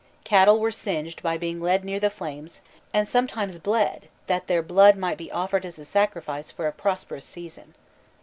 [0.23, 2.59] Cattle were singed by being led near the flames,
[2.91, 7.23] and sometimes bled that their blood might be offered as a sacrifice for a prosperous
[7.23, 7.75] season.